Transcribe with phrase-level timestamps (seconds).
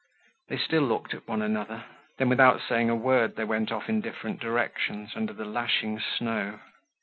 [0.47, 1.83] They still looked at one another.
[2.17, 6.59] Then, without saying a word, they went off in different directions under the lashing snow.